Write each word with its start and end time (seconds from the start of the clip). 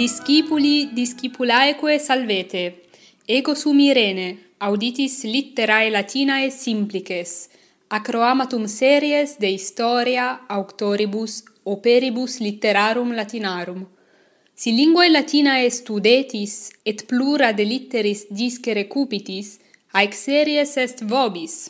Discipuli 0.00 0.94
discipulaeque 0.94 1.98
salvete, 1.98 2.84
ego 3.26 3.52
sum 3.54 3.78
Irene, 3.80 4.28
auditis 4.56 5.24
litterae 5.24 5.90
Latinae 5.90 6.48
simplices, 6.50 7.50
acroamatum 7.90 8.64
series 8.66 9.36
de 9.36 9.50
historia 9.52 10.40
auctoribus 10.48 11.42
operibus 11.66 12.38
litterarum 12.40 13.12
latinarum. 13.12 13.82
Si 14.54 14.72
linguae 14.72 15.10
Latinae 15.10 15.68
studetis 15.68 16.70
et 16.86 17.04
plura 17.06 17.52
de 17.52 17.64
litteris 17.64 18.24
discere 18.30 18.86
cupitis, 18.88 19.58
haec 19.92 20.14
series 20.14 20.78
est 20.78 21.04
vobis. 21.04 21.68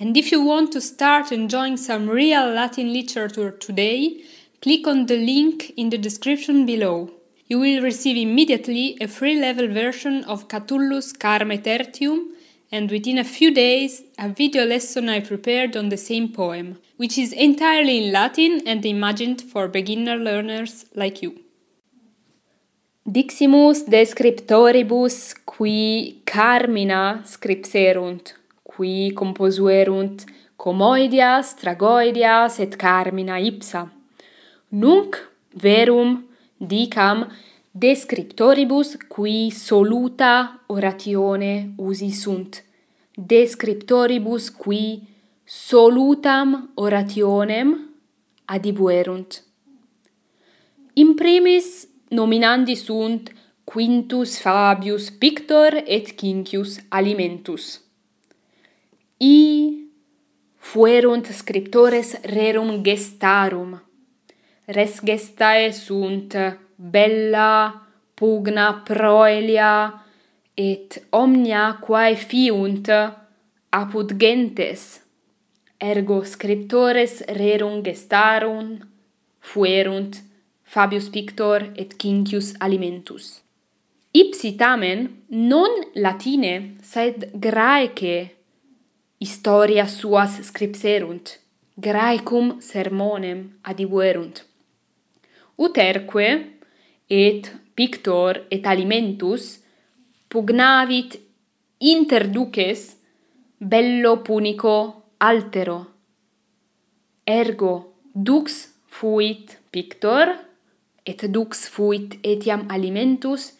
And 0.00 0.16
if 0.16 0.32
you 0.32 0.40
want 0.40 0.72
to 0.72 0.80
start 0.80 1.32
enjoying 1.32 1.76
some 1.76 2.08
real 2.08 2.48
Latin 2.48 2.94
literature 2.94 3.50
today, 3.50 4.24
click 4.62 4.86
on 4.86 5.04
the 5.04 5.18
link 5.18 5.74
in 5.76 5.90
the 5.90 5.98
description 5.98 6.64
below 6.64 7.10
you 7.48 7.60
will 7.60 7.82
receive 7.82 8.16
immediately 8.16 8.96
a 9.00 9.06
free 9.06 9.38
level 9.38 9.68
version 9.68 10.24
of 10.24 10.48
Catullus 10.48 11.12
Carme 11.12 11.58
Tertium 11.58 12.32
and 12.72 12.90
within 12.90 13.18
a 13.18 13.24
few 13.24 13.52
days 13.54 14.02
a 14.18 14.28
video 14.28 14.64
lesson 14.64 15.08
I 15.08 15.20
prepared 15.20 15.76
on 15.76 15.88
the 15.88 15.96
same 15.96 16.28
poem, 16.32 16.78
which 16.96 17.16
is 17.16 17.32
entirely 17.32 18.06
in 18.06 18.12
Latin 18.12 18.62
and 18.66 18.84
imagined 18.84 19.40
for 19.42 19.68
beginner 19.68 20.16
learners 20.16 20.86
like 20.94 21.22
you. 21.22 21.34
Diximus 23.08 23.84
de 23.84 24.04
scriptoribus 24.04 25.32
qui 25.44 26.22
carmina 26.24 27.22
scripserunt, 27.24 28.34
qui 28.64 29.12
composuerunt 29.14 30.26
comoidias, 30.56 31.54
tragoidias 31.54 32.58
et 32.58 32.76
carmina 32.76 33.38
ipsa. 33.38 33.88
Nunc 34.72 35.16
verum 35.54 36.25
dicam 36.56 37.32
descriptoribus 37.70 38.96
qui 39.08 39.50
soluta 39.50 40.64
oratione 40.66 41.72
usi 41.76 42.10
sunt. 42.10 42.64
Descriptoribus 43.14 44.48
qui 44.48 45.02
solutam 45.44 46.70
orationem 46.74 47.90
adibuerunt. 48.44 49.44
In 50.92 51.14
primis 51.14 51.88
nominandi 52.08 52.74
sunt 52.74 53.32
Quintus 53.64 54.38
Fabius 54.38 55.10
Pictor 55.10 55.82
et 55.84 56.14
Quincius 56.16 56.78
Alimentus. 56.88 57.80
I 59.18 59.88
fuerunt 60.56 61.26
scriptores 61.26 62.20
rerum 62.22 62.82
gestarum 62.82 63.85
res 64.66 65.00
gestae 65.00 65.70
sunt 65.72 66.34
bella 66.76 67.82
pugna 68.18 68.82
proelia 68.84 70.02
et 70.56 71.06
omnia 71.12 71.78
quae 71.80 72.16
fiunt 72.16 72.88
apud 73.70 74.16
gentes. 74.18 75.02
Ergo 75.78 76.24
scriptores 76.24 77.20
rerum 77.38 77.82
gestarum 77.82 78.78
fuerunt 79.40 80.22
Fabius 80.64 81.08
Pictor 81.10 81.72
et 81.76 81.94
Quincius 82.00 82.54
Alimentus. 82.58 83.42
Ipsi 84.12 84.56
tamen 84.56 85.22
non 85.28 85.70
latine 85.94 86.76
sed 86.82 87.30
graece 87.34 88.30
historia 89.20 89.86
suas 89.86 90.40
scripserunt 90.48 91.38
graecum 91.76 92.56
sermonem 92.60 93.60
adibuerunt 93.62 94.44
uterque 95.58 96.28
et 97.08 97.42
pictor 97.74 98.38
et 98.50 98.66
alimentus 98.66 99.60
pugnavit 100.28 101.18
interduces 101.80 102.96
bello 103.58 104.22
punico 104.22 104.76
altero. 105.18 105.78
Ergo 107.24 107.94
dux 108.14 108.68
fuit 108.86 109.58
pictor 109.70 110.28
et 111.04 111.28
dux 111.28 111.68
fuit 111.74 112.18
etiam 112.22 112.66
alimentus 112.68 113.52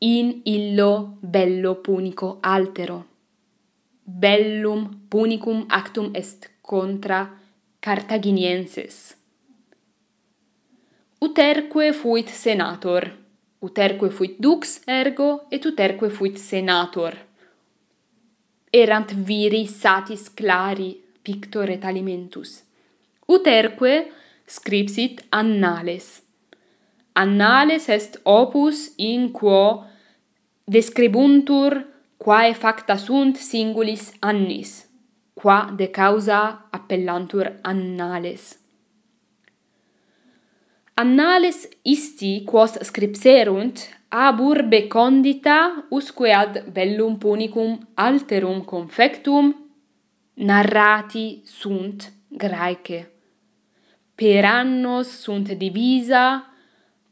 in 0.00 0.42
illo 0.44 1.18
bello 1.22 1.74
punico 1.74 2.38
altero. 2.42 3.04
Bellum 4.04 5.08
punicum 5.10 5.66
actum 5.68 6.10
est 6.14 6.50
contra 6.62 7.28
Carthaginienses 7.80 9.16
uterque 11.20 11.92
fuit 11.92 12.28
senator. 12.28 13.12
Uterque 13.62 14.10
fuit 14.10 14.36
dux 14.38 14.80
ergo 14.86 15.46
et 15.50 15.64
uterque 15.64 16.08
fuit 16.10 16.36
senator. 16.36 17.14
Erant 18.70 19.12
viri 19.12 19.66
satis 19.66 20.28
clari 20.34 21.00
pictore 21.22 21.78
talimentus. 21.78 22.62
Uterque 23.26 24.12
scripsit 24.46 25.24
annales. 25.30 26.22
Annales 27.14 27.88
est 27.88 28.20
opus 28.24 28.92
in 28.98 29.30
quo 29.32 29.84
describuntur 30.66 31.86
quae 32.18 32.52
facta 32.54 32.96
sunt 32.96 33.36
singulis 33.36 34.12
annis, 34.20 34.84
qua 35.34 35.72
de 35.76 35.88
causa 35.90 36.68
appellantur 36.70 37.52
annales 37.62 38.65
annales 40.98 41.68
isti 41.82 42.42
quos 42.44 42.72
scripserunt 42.88 43.80
ab 44.08 44.38
urbe 44.40 44.86
condita 44.88 45.86
usque 45.90 46.32
ad 46.32 46.64
bellum 46.72 47.18
punicum 47.18 47.88
alterum 47.94 48.62
confectum 48.64 49.54
narrati 50.34 51.42
sunt 51.44 52.12
graece. 52.28 53.10
Per 54.14 54.44
annos 54.44 55.08
sunt 55.20 55.52
divisa 55.52 56.50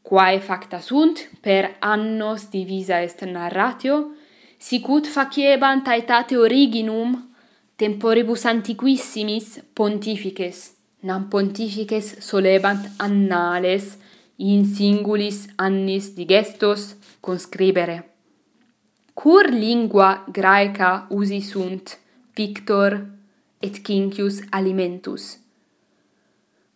quae 0.01 0.39
facta 0.39 0.79
sunt 0.79 1.29
per 1.41 1.75
annos 1.79 2.49
divisa 2.49 3.01
est 3.01 3.21
narratio 3.21 4.15
sicut 4.57 5.07
faciebant 5.07 5.87
aetate 5.87 6.37
originum 6.37 7.29
temporibus 7.75 8.43
antiquissimis 8.43 9.61
pontifices 9.73 10.74
nam 11.05 11.27
pontifices 11.29 12.15
solebant 12.19 12.87
annales 12.97 13.97
in 14.37 14.65
singulis 14.65 15.45
annis 15.57 16.15
digestos 16.17 16.95
conscribere. 17.21 17.97
Cur 19.13 19.51
lingua 19.53 20.25
graeca 20.27 21.05
usi 21.09 21.41
sunt 21.41 21.97
Victor 22.35 23.05
et 23.61 23.81
Quincius 23.85 24.41
Alimentus. 24.51 25.37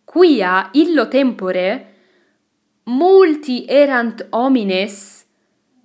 Quia 0.04 0.70
illo 0.72 1.08
tempore 1.08 1.68
multi 2.84 3.64
erant 3.68 4.22
homines, 4.32 5.26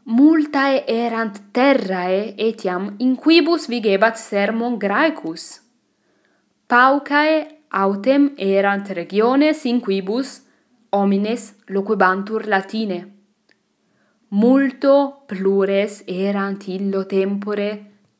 multae 0.05 0.85
erant 0.87 1.51
terrae 1.51 2.33
etiam 2.37 2.95
in 2.99 3.15
quibus 3.17 3.67
vigebat 3.67 4.17
sermon 4.17 4.77
Graecus. 4.77 5.61
Paucae 6.67 7.54
autem 7.69 8.33
erant 8.37 8.89
regiones 8.89 9.65
in 9.65 9.81
quibus 9.81 10.41
homines 10.91 11.53
loquebantur 11.67 12.47
Latine. 12.47 12.99
Multo 14.29 15.23
plures 15.27 16.03
erant 16.07 16.67
illo 16.67 17.05
tempore 17.05 17.69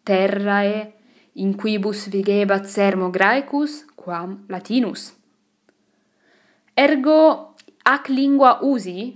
terrae 0.04 0.94
in 1.34 1.56
quibus 1.56 2.08
vigebat 2.08 2.66
sermo 2.66 3.10
Graecus 3.10 3.86
quam 3.96 4.46
Latinus. 4.50 5.14
Ergo 6.76 7.56
ac 7.84 8.10
lingua 8.10 8.60
usi 8.62 9.16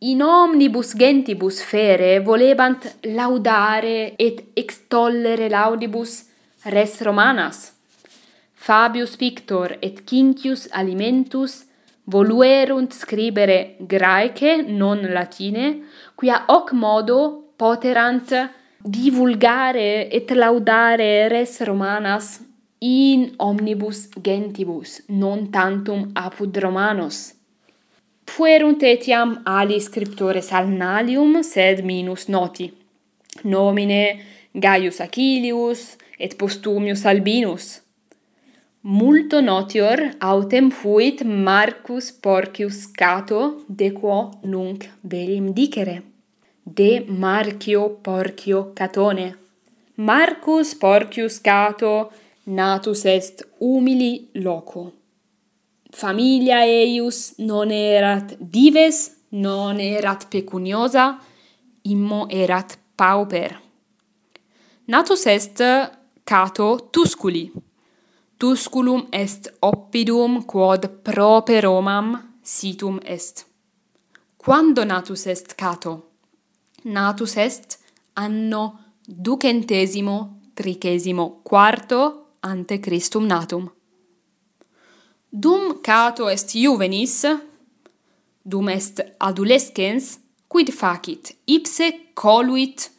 in 0.00 0.22
omnibus 0.22 0.94
gentibus 0.94 1.62
fere 1.62 2.20
volebant 2.20 2.86
laudare 3.04 4.14
et 4.16 4.52
extollere 4.56 5.48
laudibus 5.48 6.24
res 6.64 7.00
Romanas 7.02 7.79
Fabius 8.62 9.16
Pictor 9.16 9.78
et 9.80 10.04
Quincius 10.04 10.68
Alimentus 10.70 11.64
voluerunt 12.04 12.92
scribere 12.92 13.76
Graece 13.78 14.62
non 14.68 15.00
Latine, 15.00 15.86
quia 16.14 16.44
hoc 16.46 16.72
modo 16.72 17.54
poterant 17.56 18.50
divulgare 18.76 20.10
et 20.10 20.30
laudare 20.32 21.28
res 21.28 21.62
Romanas 21.64 22.44
in 22.80 23.32
omnibus 23.38 24.10
gentibus, 24.20 25.04
non 25.06 25.48
tantum 25.48 26.10
apud 26.12 26.54
Romanos. 26.58 27.32
Fuerunt 28.26 28.82
etiam 28.82 29.40
ali 29.44 29.80
scriptores 29.80 30.52
Alnalium, 30.52 31.40
sed 31.40 31.80
minus 31.80 32.28
noti, 32.28 32.68
nomine 33.44 34.20
Gaius 34.52 35.00
Acilius 35.00 35.96
et 36.18 36.36
Postumius 36.36 37.06
Albinus, 37.06 37.80
Multo 38.82 39.42
notior 39.42 40.16
autem 40.18 40.70
fuit 40.70 41.22
Marcus 41.22 42.10
Porcius 42.10 42.86
Cato, 42.86 43.62
de 43.68 43.92
quo 43.92 44.30
nunc 44.42 44.88
verim 45.02 45.52
dicere. 45.52 46.02
De 46.64 47.04
Marcio 47.06 47.98
Porcio 48.02 48.72
Catone. 48.72 49.36
Marcus 49.96 50.74
Porcius 50.74 51.38
Cato 51.40 52.10
natus 52.44 53.04
est 53.04 53.46
humili 53.58 54.30
loco. 54.32 54.92
Familia 55.90 56.64
eius 56.64 57.34
non 57.36 57.70
erat 57.70 58.34
dives, 58.38 59.14
non 59.28 59.78
erat 59.78 60.24
pecuniosa, 60.30 61.20
immo 61.82 62.26
erat 62.30 62.78
pauper. 62.96 63.60
Natus 64.86 65.26
est 65.26 65.60
Cato 66.24 66.88
Tusculi 66.90 67.68
Tusculum 68.40 69.06
est 69.12 69.52
oppidum 69.60 70.46
quod 70.46 70.86
prope 71.02 71.60
Romam 71.60 72.38
situm 72.42 72.98
est. 73.04 73.44
Quando 74.38 74.82
natus 74.84 75.26
est 75.26 75.54
Cato? 75.54 76.12
Natus 76.84 77.36
est 77.36 77.78
anno 78.14 78.78
ducentesimo 79.06 80.40
tricesimo 80.54 81.40
quarto 81.42 82.36
ante 82.40 82.80
Christum 82.80 83.26
natum. 83.26 83.70
Dum 85.28 85.82
Cato 85.82 86.26
est 86.30 86.56
juvenis, 86.56 87.26
dum 88.42 88.70
est 88.70 89.16
adolescens, 89.18 90.18
quid 90.48 90.70
facit? 90.70 91.36
Ipse 91.44 91.92
coluit 92.14 92.90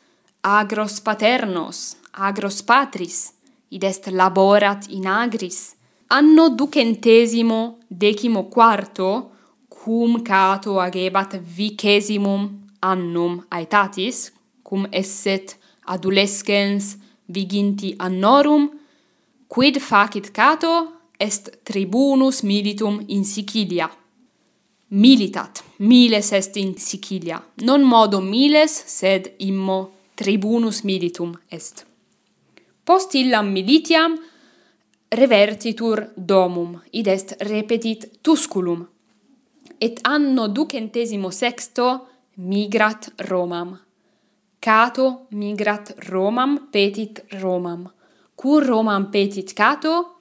agros 0.43 1.01
paternos, 1.01 1.97
agros 2.11 2.61
patris, 2.61 3.33
id 3.71 3.83
est 3.83 4.07
laborat 4.11 4.87
in 4.89 5.07
agris, 5.07 5.75
anno 6.07 6.49
ducentesimo 6.49 7.79
decimo 7.87 8.47
quarto, 8.49 9.31
cum 9.69 10.21
Cato 10.21 10.79
agebat 10.79 11.39
vicesimum 11.39 12.67
annum 12.79 13.45
aetatis, 13.49 14.31
cum 14.61 14.87
esset 14.91 15.57
adolescens 15.85 16.97
viginti 17.25 17.93
annorum, 17.97 18.69
quid 19.47 19.79
facit 19.79 20.31
Cato 20.31 20.91
est 21.17 21.63
tribunus 21.63 22.41
militum 22.43 23.01
in 23.07 23.23
Sicilia. 23.23 23.89
Militat, 24.89 25.63
miles 25.77 26.31
est 26.31 26.57
in 26.57 26.75
Sicilia, 26.77 27.41
non 27.63 27.83
modo 27.83 28.19
miles, 28.19 28.83
sed 28.85 29.31
immo 29.37 29.91
tribunus 30.15 30.83
militum 30.83 31.37
est 31.49 31.85
post 32.91 33.13
illam 33.15 33.47
militiam 33.55 34.17
revertitur 35.15 36.09
domum, 36.15 36.73
id 36.91 37.07
est 37.07 37.37
repetit 37.47 38.01
tusculum. 38.21 38.81
Et 39.79 39.99
anno 40.03 40.47
ducentesimo 40.47 41.29
sexto 41.31 41.85
migrat 42.35 43.13
Romam. 43.29 43.79
Cato 44.59 45.27
migrat 45.29 45.93
Romam 46.09 46.67
petit 46.71 47.23
Romam. 47.41 47.85
Cur 48.35 48.65
Romam 48.65 49.09
petit 49.09 49.53
Cato? 49.53 50.19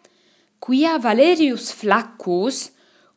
Quia 0.60 0.98
Valerius 0.98 1.72
Flaccus, 1.72 2.70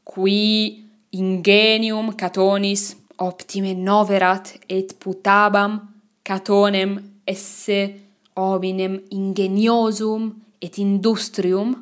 qui 0.04 0.84
ingenium 1.12 2.16
Catonis 2.16 2.96
optime 3.18 3.76
noverat 3.76 4.56
et 4.68 4.96
putabam 4.98 5.78
Catonem 6.24 6.98
esse 7.28 8.13
hominem 8.36 9.02
ingeniosum 9.12 10.34
et 10.62 10.78
industrium, 10.78 11.76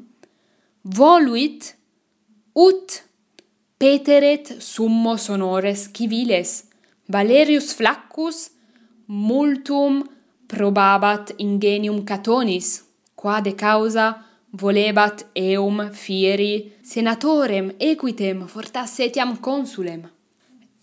voluit 0.83 1.75
ut 2.56 3.03
peteret 3.77 4.57
summo 4.59 5.18
sonores 5.18 5.89
civiles, 5.94 6.65
Valerius 7.07 7.74
Flaccus 7.74 8.51
multum 9.07 10.03
probabat 10.48 11.33
ingenium 11.38 12.03
Catonis, 12.06 12.83
quade 13.15 13.53
causa 13.56 14.24
volebat 14.51 15.25
eum 15.36 15.89
fieri 15.92 16.74
senatorem 16.83 17.71
equitem 17.80 18.48
fortasse 18.48 19.03
etiam 19.03 19.36
consulem. 19.38 20.03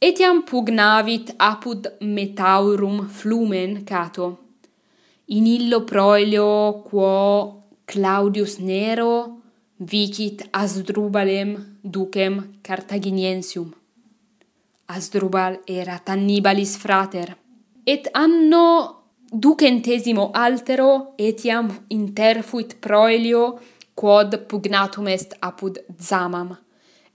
Etiam 0.01 0.43
pugnavit 0.43 1.35
apud 1.39 1.89
metaurum 2.01 3.09
flumen 3.09 3.85
Cato, 3.85 4.39
in 5.31 5.47
illo 5.47 5.85
Proelio 5.85 6.83
quo 6.83 7.65
Claudius 7.85 8.59
Nero 8.59 9.41
vicit 9.77 10.47
Asdrubalem 10.51 11.79
ducem 11.83 12.59
Carthaginiensium. 12.63 13.73
Asdrubal 14.87 15.61
erat 15.67 16.09
Annibalis 16.09 16.77
frater, 16.77 17.37
et 17.85 18.09
anno 18.13 19.03
ducentesimo 19.31 20.31
altero 20.33 21.13
etiam 21.19 21.69
interfuit 21.89 22.79
Proelio 22.81 23.61
quod 23.95 24.47
pugnatum 24.49 25.09
est 25.09 25.37
apud 25.41 25.77
Zamam. 26.01 26.57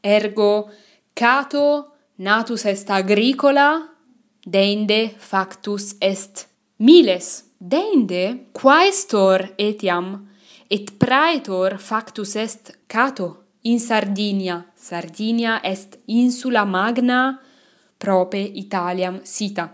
Ergo 0.03 0.69
Cato 1.15 1.95
natus 2.17 2.65
est 2.65 2.89
agricola, 2.89 3.89
deinde 4.45 5.15
factus 5.17 5.95
est 5.99 6.47
miles. 6.77 7.52
Deinde 7.65 8.49
quaestor 8.51 9.53
etiam 9.55 10.27
et 10.67 10.89
praetor 10.99 11.77
factus 11.79 12.35
est 12.35 12.73
Cato 12.87 13.45
in 13.63 13.79
Sardinia. 13.79 14.65
Sardinia 14.75 15.61
est 15.63 15.95
insula 16.07 16.65
magna 16.65 17.39
prope 17.97 18.35
Italiam 18.35 19.21
sita. 19.23 19.69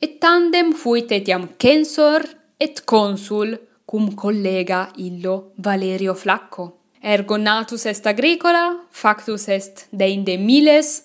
Et 0.00 0.18
tandem 0.18 0.72
fuit 0.72 1.12
etiam 1.12 1.46
censor 1.56 2.26
et 2.58 2.82
consul 2.84 3.54
cum 3.84 4.10
collega 4.16 4.88
illo 4.96 5.52
Valerio 5.54 6.14
Flacco. 6.14 6.80
Ergo 7.00 7.36
natus 7.36 7.86
est 7.86 8.06
agricola, 8.06 8.88
factus 8.90 9.46
est 9.46 9.86
deinde 9.92 10.36
miles 10.36 11.04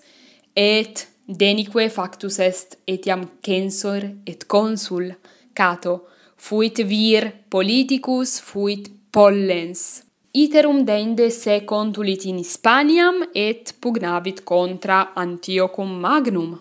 et 0.56 1.08
denique 1.28 1.88
factus 1.92 2.40
est 2.40 2.80
etiam 2.88 3.30
censor 3.44 4.02
et 4.26 4.48
consul 4.48 5.16
Cato 5.54 6.15
fuit 6.46 6.78
vir 6.86 7.26
politicus 7.50 8.38
fuit 8.40 8.90
pollens. 9.10 10.04
Iterum 10.38 10.84
deinde 10.86 11.32
se 11.32 11.64
contulit 11.66 12.26
in 12.30 12.38
Hispaniam 12.38 13.24
et 13.34 13.74
pugnavit 13.82 14.44
contra 14.44 15.00
Antiochum 15.16 15.96
Magnum. 16.04 16.52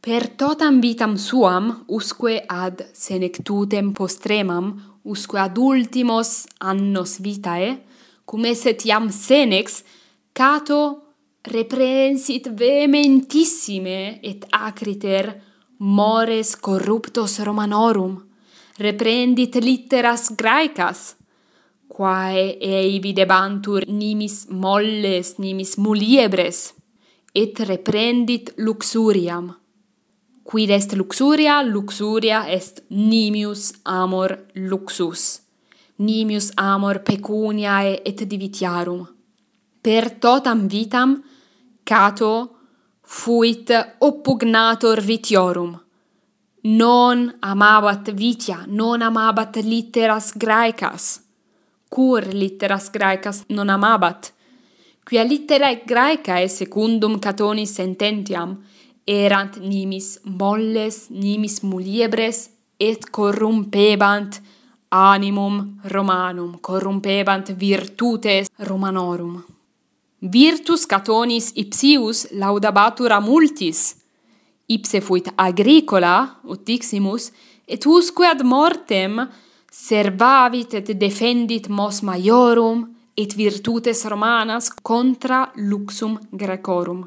Per 0.00 0.24
totam 0.40 0.78
vitam 0.80 1.18
suam 1.18 1.84
usque 1.88 2.38
ad 2.48 2.80
senectutem 2.94 3.92
postremam 3.92 4.72
usque 5.04 5.38
ad 5.38 5.58
ultimos 5.58 6.46
annos 6.70 7.18
vitae 7.20 7.76
cum 8.24 8.48
esset 8.52 8.86
iam 8.88 9.10
senex 9.10 9.82
Cato 10.32 10.82
reprehensit 11.44 12.48
vehementissime 12.56 14.20
et 14.22 14.48
acriter 14.50 15.34
mores 15.76 16.56
corruptos 16.56 17.38
Romanorum 17.44 18.29
reprendit 18.80 19.54
litteras 19.60 20.30
graecas, 20.36 21.16
quae 21.88 22.56
ei 22.60 22.98
videbantur 23.00 23.84
nimis 23.86 24.46
molles, 24.50 25.36
nimis 25.38 25.76
muliebres, 25.76 26.72
et 27.34 27.60
reprendit 27.60 28.54
luxuriam. 28.56 29.50
Quid 30.42 30.70
est 30.70 30.94
luxuria? 30.96 31.62
Luxuria 31.62 32.48
est 32.48 32.82
nimius 32.90 33.72
amor 33.84 34.36
luxus. 34.54 35.42
Nimius 35.98 36.50
amor 36.56 37.02
pecuniae 37.06 38.00
et 38.04 38.24
divitiarum. 38.24 39.04
Per 39.80 40.10
totam 40.18 40.66
vitam 40.66 41.22
Cato 41.84 42.56
fuit 43.02 43.70
oppugnator 44.00 45.00
vitiorum 45.00 45.78
non 46.62 47.30
amabat 47.40 48.10
vitia, 48.12 48.64
non 48.66 49.02
amabat 49.02 49.56
litteras 49.56 50.32
graecas. 50.36 51.20
Cur 51.88 52.22
litteras 52.32 52.90
graecas 52.90 53.44
non 53.48 53.70
amabat, 53.70 54.32
quia 55.04 55.24
litterae 55.24 55.82
graecae 55.84 56.48
secundum 56.48 57.18
Catoni 57.18 57.66
sententiam 57.66 58.58
erant 59.06 59.56
nimis 59.58 60.20
molles, 60.22 61.08
nimis 61.10 61.62
muliebres, 61.62 62.50
et 62.78 63.10
corrumpebant 63.10 64.40
animum 64.90 65.80
Romanum, 65.84 66.58
corrumpebant 66.60 67.50
virtutes 67.58 68.48
Romanorum. 68.58 69.42
Virtus 70.20 70.86
Catonis 70.86 71.52
ipsius 71.56 72.26
laudabatur 72.32 73.12
a 73.12 73.20
multis, 73.20 73.99
ipse 74.76 75.00
fuit 75.06 75.26
agricola 75.36 76.16
ut 76.50 76.64
diximus 76.64 77.30
et 77.66 77.82
usque 77.86 78.26
ad 78.26 78.42
mortem 78.42 79.22
servavit 79.70 80.74
et 80.78 80.92
defendit 81.04 81.68
mos 81.68 82.02
maiorum 82.02 82.88
et 83.14 83.30
virtutes 83.34 84.04
romanas 84.12 84.70
contra 84.82 85.50
luxum 85.54 86.18
grecorum 86.30 87.02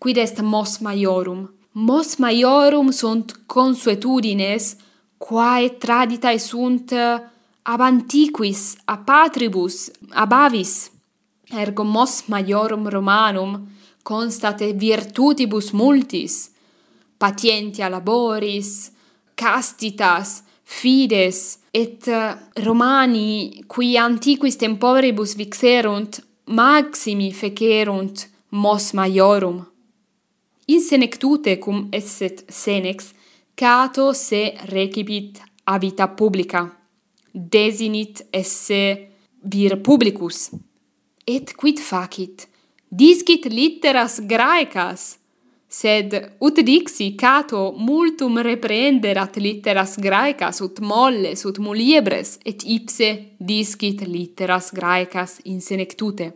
quid 0.00 0.16
est 0.16 0.40
mos 0.40 0.78
maiorum? 0.80 1.48
Mos 1.72 2.16
maiorum 2.16 2.90
sunt 2.90 3.34
consuetudines 3.46 4.76
quae 5.18 5.68
traditae 5.82 6.38
sunt 6.38 6.92
eh, 6.92 7.20
ab 7.62 7.80
antiquis 7.80 8.62
a 8.84 8.96
patribus 8.96 9.90
ab 10.22 10.32
avis. 10.32 10.90
Ergo 11.62 11.84
mos 11.84 12.14
maiorum 12.32 12.88
romanum 12.88 13.68
constate 14.02 14.72
virtutibus 14.72 15.70
multis 15.72 16.50
patientia 17.20 17.88
laboris, 17.88 18.92
castitas, 19.34 20.42
fides, 20.64 21.58
et 21.70 22.08
eh, 22.08 22.36
Romani, 22.64 23.62
qui 23.68 23.98
antiquis 23.98 24.56
temporibus 24.56 25.34
vixerunt, 25.36 26.22
maximi 26.56 27.28
fecerunt 27.32 28.24
mos 28.56 28.92
maiorum. 28.96 29.60
In 30.72 30.80
senectute 30.80 31.58
cum 31.58 31.88
esset 31.92 32.44
senex, 32.48 33.12
Cato 33.54 34.12
se 34.12 34.54
recipit 34.72 35.42
a 35.64 35.76
vita 35.76 36.08
publica, 36.08 36.64
desinit 37.30 38.24
esse 38.30 39.10
vir 39.42 39.76
publicus, 39.82 40.48
et 41.26 41.52
quid 41.54 41.78
facit? 41.78 42.48
Discit 42.88 43.44
litteras 43.52 44.18
graecas, 44.24 45.19
sed 45.70 46.16
ut 46.46 46.56
dixi 46.66 47.14
cato 47.14 47.62
multum 47.76 48.40
reprenderat 48.42 49.36
litteras 49.44 49.92
graecas 50.06 50.58
ut 50.66 50.80
molles 50.90 51.44
ut 51.48 51.60
muliebres 51.66 52.38
et 52.44 52.64
ipse 52.76 53.10
discit 53.38 54.02
litteras 54.14 54.72
graecas 54.78 55.38
in 55.44 55.60
senectute 55.60 56.26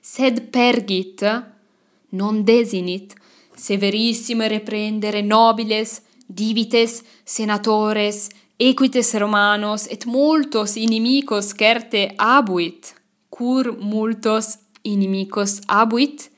sed 0.00 0.50
pergit 0.50 1.22
non 2.18 2.42
desinit 2.42 3.14
severissime 3.54 4.48
reprendere 4.48 5.22
nobiles 5.22 6.02
divites 6.26 7.02
senatores 7.24 8.28
equites 8.60 9.14
romanos 9.14 9.86
et 9.88 10.04
multos 10.04 10.76
inimicos 10.76 11.54
certe 11.56 12.14
abuit. 12.18 12.94
Cur 13.30 13.72
multos 13.80 14.58
inimicos 14.84 15.60
abuit? 15.66 16.30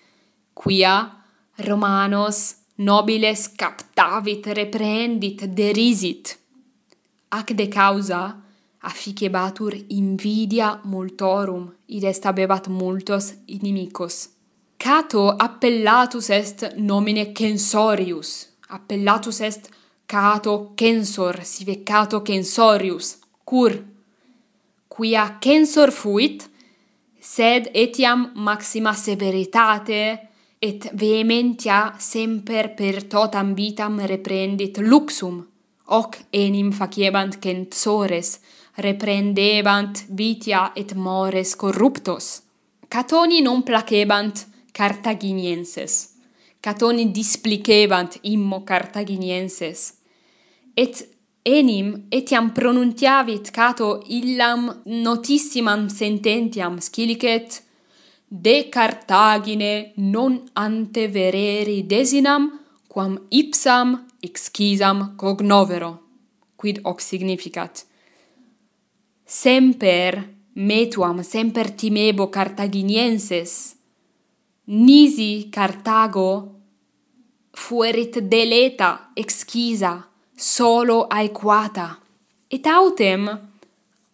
Quia 0.55 1.22
Romanos 1.63 2.55
nobiles 2.77 3.49
captavit 3.57 4.47
reprehendit, 4.47 5.47
derisit 5.47 6.39
ac 7.29 7.55
de 7.55 7.69
causa 7.69 8.37
afficebatur 8.81 9.75
invidia 9.89 10.81
multorum 10.85 11.71
id 11.87 12.05
est 12.05 12.27
abebat 12.27 12.69
multos 12.69 13.33
inimicos. 13.47 14.29
Cato 14.77 15.29
appellatus 15.39 16.31
est 16.31 16.75
nomine 16.77 17.33
censorius. 17.33 18.49
Appellatus 18.69 19.41
est 19.41 19.71
Cato 20.07 20.73
censor 20.75 21.45
sive 21.45 21.83
Cato 21.85 22.21
censorius. 22.21 23.19
Cur? 23.45 23.73
Quia 24.89 25.39
censor 25.41 25.91
fuit 25.91 26.51
sed 27.21 27.71
etiam 27.73 28.33
maxima 28.35 28.93
severitate 28.93 30.32
et 30.63 30.87
vehementia 30.95 31.97
semper 31.99 32.69
per 32.79 33.03
totam 33.11 33.55
vitam 33.59 33.99
reprendit 34.07 34.79
luxum, 34.79 35.41
hoc 35.91 36.21
enim 36.31 36.71
faciebant 36.71 37.35
censores, 37.43 38.39
reprendebant 38.79 40.05
vitia 40.09 40.71
et 40.77 40.95
mores 40.95 41.57
corruptos. 41.57 42.43
Catoni 42.89 43.43
non 43.43 43.63
placebant 43.63 44.47
Carthaginienses. 44.73 46.15
Catoni 46.61 47.11
displicebant 47.11 48.21
immo 48.23 48.63
Carthaginienses. 48.65 49.95
Et 50.77 51.03
enim 51.45 52.07
etiam 52.11 52.53
pronuntiavit 52.55 53.51
Cato 53.51 54.01
illam 54.07 54.71
notissimam 54.87 55.89
sententiam 55.91 56.79
scilicet 56.79 57.63
de 58.35 58.71
Cartagine 58.71 59.93
non 59.97 60.43
ante 60.55 61.07
vereri 61.07 61.87
desinam 61.87 62.61
quam 62.89 63.27
ipsam 63.29 64.07
exquisam 64.23 65.17
cognovero 65.17 66.01
quid 66.57 66.79
hoc 66.83 67.03
significat. 67.03 67.85
Semper 69.27 70.31
metuam 70.55 71.21
semper 71.23 71.69
timebo 71.77 72.31
cartaginienses 72.31 73.77
nisi 74.65 75.51
Cartago 75.51 76.57
fuerit 77.53 78.19
deleta 78.19 79.11
exquisa 79.15 80.09
solo 80.35 81.07
aequata. 81.11 81.99
Et 82.49 82.67
autem 82.67 83.29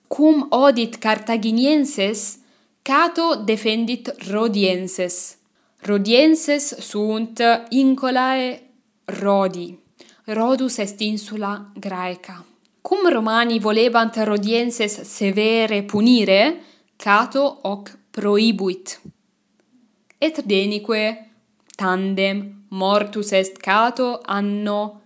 cum 0.09 0.49
odit 0.51 0.99
Cartaginienses 0.99 2.48
Cato 2.89 3.35
defendit 3.45 4.15
Rodienses. 4.31 5.37
Rodienses 5.83 6.79
sunt 6.79 7.43
incolae 7.69 8.63
Rodi. 9.05 9.79
Rodus 10.25 10.79
est 10.79 11.01
insula 11.01 11.71
Graeca. 11.75 12.45
Cum 12.81 13.11
Romani 13.13 13.59
volebant 13.59 14.17
Rodienses 14.17 15.03
severe 15.03 15.83
punire, 15.83 16.61
Cato 16.97 17.59
hoc 17.63 17.99
proibuit. 18.11 19.01
Et 20.19 20.43
denique 20.47 21.29
tandem 21.77 22.65
mortus 22.69 23.33
est 23.33 23.59
Cato 23.59 24.21
anno 24.25 25.01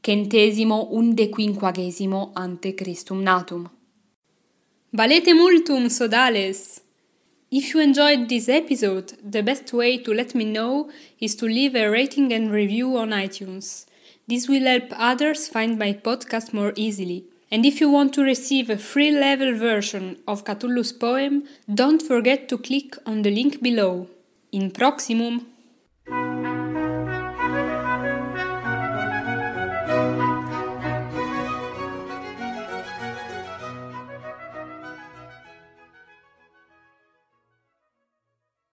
centesimo 0.00 0.88
undequinquagesimo 0.92 2.30
ante 2.34 2.74
Christum 2.74 3.22
natum. 3.22 3.70
Valete 4.90 5.34
multum 5.34 5.88
sodales! 5.88 6.83
If 7.56 7.72
you 7.72 7.78
enjoyed 7.78 8.28
this 8.28 8.48
episode, 8.48 9.12
the 9.22 9.40
best 9.40 9.72
way 9.72 9.96
to 9.98 10.12
let 10.12 10.34
me 10.34 10.44
know 10.44 10.90
is 11.20 11.36
to 11.36 11.46
leave 11.46 11.76
a 11.76 11.88
rating 11.88 12.32
and 12.32 12.50
review 12.50 12.96
on 12.96 13.10
iTunes. 13.10 13.86
This 14.26 14.48
will 14.48 14.64
help 14.64 14.86
others 14.90 15.46
find 15.46 15.78
my 15.78 15.92
podcast 15.92 16.52
more 16.52 16.72
easily. 16.74 17.26
And 17.52 17.64
if 17.64 17.80
you 17.80 17.88
want 17.88 18.12
to 18.14 18.24
receive 18.24 18.70
a 18.70 18.76
free 18.76 19.12
level 19.12 19.54
version 19.56 20.18
of 20.26 20.44
Cthulhu's 20.44 20.92
poem, 20.92 21.44
don't 21.72 22.02
forget 22.02 22.48
to 22.48 22.58
click 22.58 22.96
on 23.06 23.22
the 23.22 23.30
link 23.30 23.62
below. 23.62 24.08
In 24.50 24.72
Proximum! 24.72 25.46